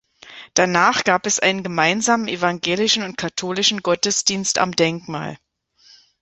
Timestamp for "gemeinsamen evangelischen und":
1.61-3.17